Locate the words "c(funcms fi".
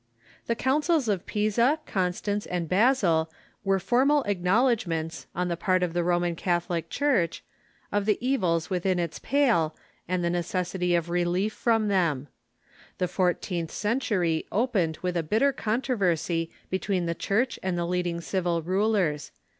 11.55-11.87